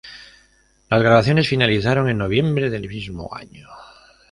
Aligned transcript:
Las 0.89 0.99
grabaciones 0.99 1.47
finalizaron 1.47 2.09
en 2.09 2.17
Noviembre 2.17 2.71
del 2.71 2.87
mismo 2.89 3.29
año. 3.35 3.67